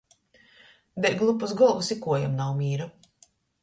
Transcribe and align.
Deļ 1.05 1.19
glupys 1.21 1.55
golvys 1.61 1.93
i 1.97 2.01
kuojom 2.09 2.37
nav 2.43 2.61
mīra. 2.65 2.93